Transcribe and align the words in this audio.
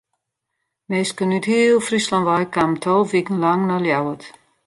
Minsken 0.89 1.35
út 1.37 1.47
heel 1.51 1.77
Fryslân 1.87 2.27
wei 2.27 2.45
kamen 2.53 2.79
tolve 2.83 3.11
wiken 3.15 3.37
lang 3.43 3.61
nei 3.65 3.81
Ljouwert. 3.85 4.23